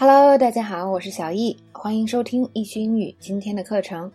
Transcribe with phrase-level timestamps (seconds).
[0.00, 4.08] Hello，大家好，我是小易，欢迎收听易趣英语今天的课程。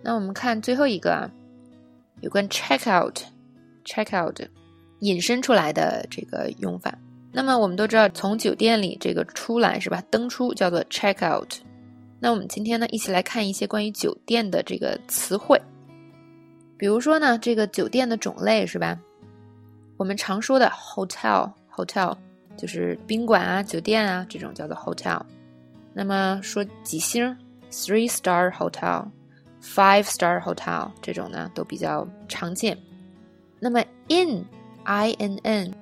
[0.00, 1.28] 那我们看最后一个啊，
[2.20, 4.40] 有关 check out，check out
[5.00, 6.96] 引申出来的这个用法。
[7.32, 10.00] 那么我们都知道，从酒店里这个出来是吧？
[10.08, 11.52] 登出叫做 check out。
[12.20, 15.60] 那我们今天呢，一起来看一些关于酒店的这个词汇。
[16.78, 18.96] 比如说呢，这个酒店的种类是吧？
[19.96, 22.16] 我们常说的 hotel，hotel
[22.60, 25.20] 就是宾馆啊、酒店啊这种叫做 hotel。
[25.94, 27.34] 那么说几星
[27.70, 32.76] ，three star hotel，five star hotel 这种呢都比较常见。
[33.58, 35.72] 那么 in，i n n，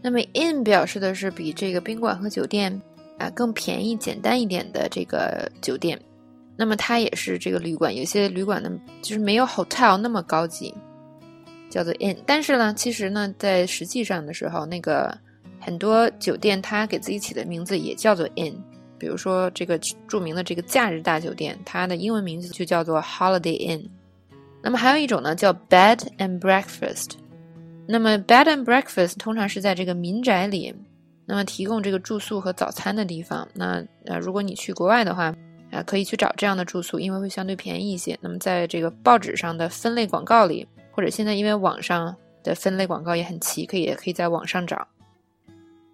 [0.00, 2.80] 那么 in 表示的是比这个宾馆和酒店
[3.18, 6.00] 啊更便宜、简单一点的这个酒店。
[6.56, 8.70] 那么它也是这个旅馆，有些旅馆呢
[9.02, 10.74] 就是没有 hotel 那么高级，
[11.70, 12.16] 叫做 in。
[12.26, 15.16] 但是呢，其实呢，在实际上的时候，那个
[15.60, 18.54] 很多酒店它给自己起的名字也叫做 inn。
[18.98, 23.88] 比如说这个著名的这个假日大酒店，它的英文名字就叫做 Holiday Inn。
[24.62, 27.12] 那么还有一种呢叫 bed and breakfast。
[27.86, 30.74] 那么 bed and breakfast 通常是在这个民宅里，
[31.26, 33.46] 那么提供这个住宿和早餐的地方。
[33.54, 35.34] 那呃，如果你去国外的话。
[35.70, 38.18] 啊，可以去找这样的住宿，因为会相对便宜一些。
[38.22, 44.88] 那么，在这个报纸上的分类广告里，或者现在因为网上的分类广告也很齐，可以也可以在网上找。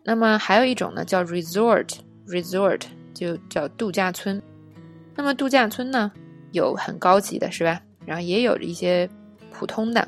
[0.04, 4.40] 那么还有一种呢，叫 resort，resort 就叫度假村。
[5.16, 6.12] 那么度假村呢，
[6.52, 7.80] 有很高级的，是吧？
[8.04, 9.08] 然后也有一些
[9.50, 10.06] 普通的。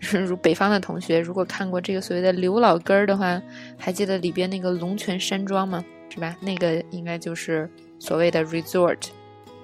[0.26, 3.42] 如北方的同学，如果看过这个所谓的刘老根儿的话，
[3.76, 5.84] 还记得里边那个龙泉山庄吗？
[6.08, 6.36] 是吧？
[6.40, 7.68] 那个应该就是。
[7.98, 9.06] 所谓的 resort，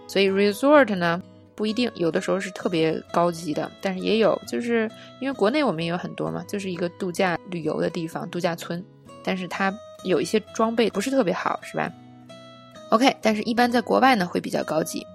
[0.06, 1.22] 所以 resort 呢
[1.54, 4.90] 不一定有的时候是特别高级的，但是也有，就是
[5.20, 8.82] 因为国内我们也有很多嘛，就是一个度假旅游的地方，度假村，
[9.24, 9.72] 但是它
[10.04, 11.92] 有一些装备不是特别好，是吧
[12.90, 15.06] ？OK，但是一般在国外呢会比较高级。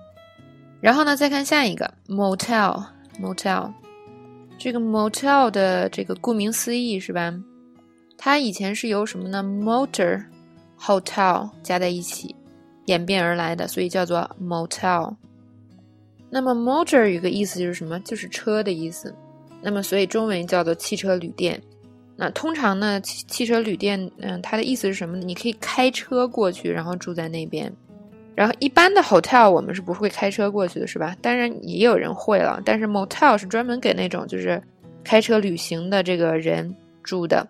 [0.81, 3.71] 然后呢，再看下一个 motel，motel，
[4.57, 7.33] 这个 motel 的这个顾名思义是吧？
[8.17, 10.25] 它以前是由什么呢？motor
[10.79, 12.35] hotel 加在一起。
[12.85, 15.13] 演变而来的，所以叫做 motel。
[16.29, 17.99] 那么 motor 有个意思就是什么？
[17.99, 19.13] 就是车的意思。
[19.61, 21.61] 那么所以中文叫做汽车旅店。
[22.19, 25.23] 那通常呢，汽汽车旅店，嗯，它的意思是什么呢？
[25.23, 27.71] 你可以开车过去，然后住在那边。
[28.35, 31.15] 然后一般的 hotel 我们是不会开车过去的，是吧？
[31.21, 34.61] 当然也有人会了，但是 motel 是专门给那种就是
[35.03, 37.47] 开车旅行的这个人住的。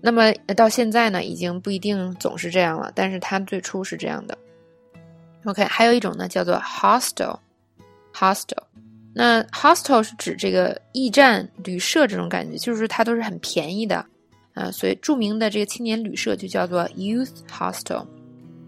[0.00, 4.36] 那么到现在呢，已经不一定总是这样了，但是它最初是这样的。
[5.44, 8.62] OK，还有一种呢，叫做 hostel，hostel。
[9.18, 14.04] 那 hostel 是指这个驿站、旅社这种感觉，就是它都是很便宜的
[14.52, 14.70] 啊。
[14.70, 18.06] 所以著名的这个青年旅社就叫做 youth hostel，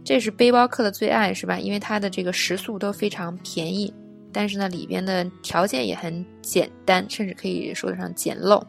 [0.03, 1.59] 这是背包客的最爱，是吧？
[1.59, 3.93] 因为它的这个食宿都非常便宜，
[4.33, 8.63] 但是呢，里边的条件也很简单，甚至可以说得上简陋。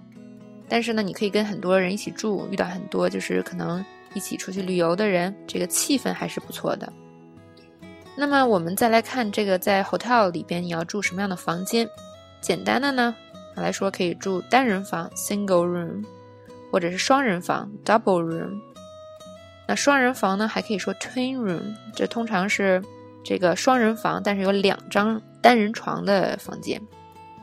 [0.68, 6.92] 但是呢，你可以跟很多人一起住，遇到很多就是可能一起出去旅游的人，这个气氛还是不错的。
[8.20, 11.90] 那么我们再来看这个，在 hotel 里边你要住什么样的房间？
[12.42, 13.16] 简单的呢
[13.56, 16.04] 来说，可以住单人房 （single room），
[16.70, 18.60] 或者是双人房 （double room）。
[19.66, 22.84] 那双人房呢，还可以说 twin room，这通常是
[23.24, 26.82] 这个双人房，但是有两张单人床的房间。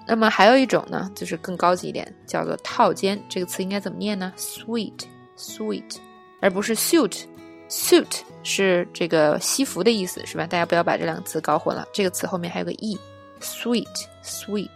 [0.06, 3.18] 那么还有一种呢，就是更高级一点，叫做套间。
[3.30, 5.96] 这个词应该怎么念呢？suite，suite，
[6.42, 7.22] 而不是 suit。
[7.68, 10.46] Suit 是这个西服的意思，是吧？
[10.46, 11.86] 大家不要把这两个词搞混了。
[11.92, 14.68] 这个词后面还有个 e，suite，suite。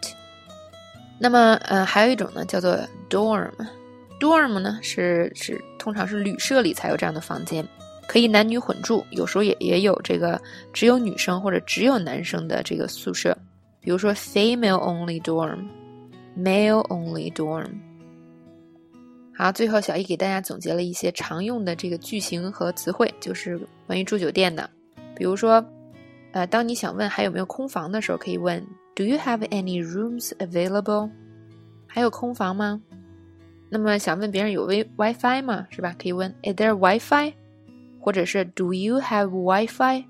[1.17, 2.77] 那么，呃，还有一种呢，叫做
[3.09, 3.51] dorm。
[4.19, 7.67] dorm 呢是是通常是旅社里才有这样的房间，
[8.07, 10.41] 可以男女混住，有时候也也有这个
[10.73, 13.35] 只有女生或者只有男生的这个宿舍，
[13.79, 17.69] 比如说 female only dorm，male only dorm。
[19.41, 24.69] 好，最后小易给大家总结了一些常用的这个句型和词汇，就是关于住酒店的。
[25.15, 25.65] 比如说，
[26.31, 31.09] 呃，当你想问还有没有空房的时候，可以问 Do you have any rooms available？
[31.87, 32.79] 还有空房吗？
[33.67, 35.65] 那么想问别人有 Wi WiFi 吗？
[35.71, 35.95] 是吧？
[35.97, 37.33] 可以问 Is there WiFi？
[37.99, 40.05] 或者是 Do you have WiFi？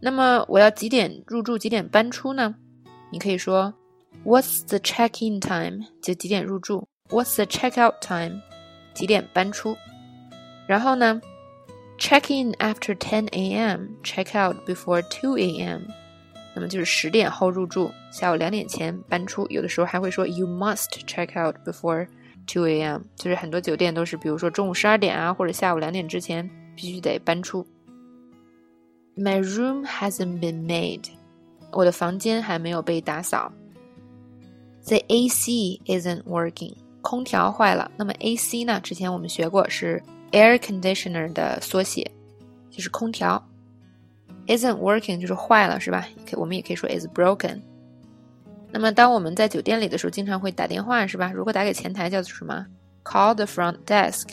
[0.00, 2.54] 那么我要几点入住，几点搬出呢？
[3.12, 3.74] 你可以说
[4.24, 5.84] What's the check-in time？
[6.00, 6.88] 就几点入住。
[7.09, 8.41] What's the checkout time？
[8.93, 9.75] 几点搬出？
[10.67, 11.21] 然后呢？
[11.97, 13.87] Check in after 10 a.m.
[14.03, 15.81] Check out before 2 a.m.
[16.55, 19.45] 那么就是十点后入住，下午两点前搬出。
[19.49, 22.07] 有的时候还会说 You must check out before
[22.47, 23.01] 2 a.m.
[23.15, 27.67] 就是很多酒店都是，比如说中午十二点啊，或者下午两点之前 必须得搬出。
[29.17, 31.09] My room hasn't been made，
[31.73, 33.51] 我的房间还没有被打扫。
[34.85, 37.90] The AC isn't working， 空调坏了。
[37.98, 38.80] 那么 AC 呢？
[38.80, 40.02] 之前我们学过是
[40.32, 42.10] air conditioner 的缩写，
[42.70, 43.40] 就是空调。
[44.46, 46.08] Isn't working 就是坏了，是吧？
[46.28, 47.60] 可我们也可以说 is broken。
[48.70, 51.30] 那么当我们在酒店里的时候，经常会打电话，是吧？
[51.30, 52.66] 如果打给前台叫做什么
[53.04, 54.26] ？Call the front desk。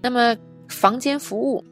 [0.00, 0.36] 那么
[0.68, 1.64] 房间服务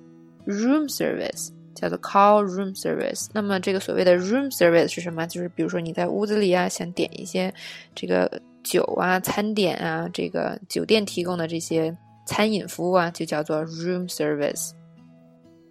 [0.46, 3.28] room service 叫做 call room service。
[3.32, 5.26] 那么这个所谓的 room service 是什么？
[5.26, 7.52] 就是比如说你在屋子里啊，想点一些
[7.94, 14.72] 这个酒啊、餐点啊，这个酒店提供的这些餐饮服务啊，就叫做 room service。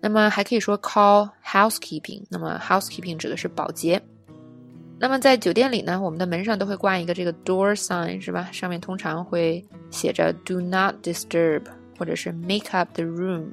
[0.02, 2.24] 那么还可以说 call housekeeping。
[2.30, 4.02] 那么 housekeeping 指的是保洁。
[5.00, 8.50] 那么在酒店里呢，我们的门上都会挂一个这个 door sign，是吧？
[8.52, 11.62] 上面通常会写着 "Do not disturb"
[12.00, 13.46] 或者是 "Make up the room"。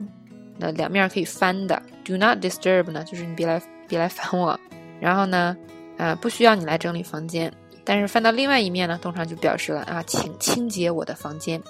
[0.56, 1.82] 那两面可以翻的。
[2.02, 4.58] "Do not disturb" 呢，就是你别来别来烦我。
[5.00, 5.54] 然后呢，
[5.98, 7.52] 啊，不需要你来整理房间。
[7.84, 11.62] 但是翻到另外一面呢，通常就表示了啊，请清洁我的房间。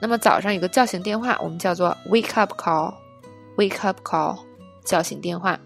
[0.00, 2.94] 那么早上有个叫醒电话，我们叫做 "Wake up call"。
[3.56, 4.38] Wake up call，
[4.84, 5.58] 叫醒电话。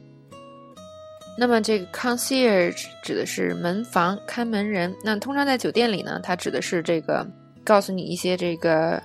[1.37, 4.95] 那么这个 concierge 指的是门房看门人。
[5.03, 7.27] 那通常在酒店里呢，它指的是这个
[7.65, 9.03] 告诉你一些这个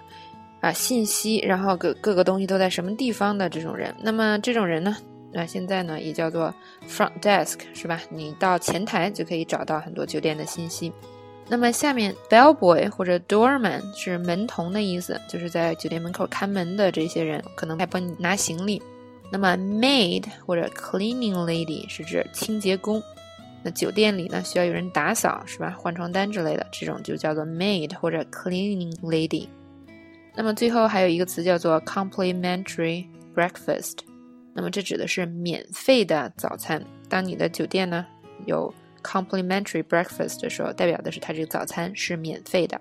[0.62, 3.92] 啊信息，然后各各个东西都在什么地方的这种人。
[4.00, 4.96] 那么这种人呢，
[5.36, 6.54] 那现在呢也叫做
[6.88, 8.02] front desk，是吧？
[8.10, 10.94] 你到前台就可以找到很多酒店的信息。
[11.50, 18.82] 那么下面 bellboy 或者 doorman 是门童的意思，就是在酒店门口看门的这些人，可能还帮你拿行李。
[19.30, 23.04] 那么 maid 或者 cleaning lady 是指清洁工。
[23.62, 25.76] 那酒店里呢需要有人打扫，是吧？
[25.78, 29.48] 换床单之类的，这种就叫做 maid 或者 cleaning lady。
[30.34, 33.06] 那么最后还有一个词叫做 complimentary
[33.36, 33.98] breakfast。
[34.58, 36.82] 那么这指的是免费的早餐。
[37.10, 38.06] 当你的酒店呢
[38.46, 38.74] 有
[39.04, 42.80] complimentary breakfast 的时候，代表的是它这个早餐是免费的。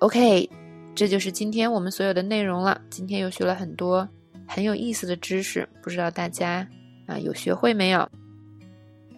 [0.00, 0.48] OK，
[0.94, 2.78] 这就是今天我们所有的内容了。
[2.90, 4.06] 今天又学了很多。
[4.46, 6.68] 很有意思的知识，不知道大家
[7.06, 8.06] 啊有学会没有？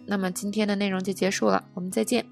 [0.05, 2.25] 那么今天的内容就结束了，我们再见。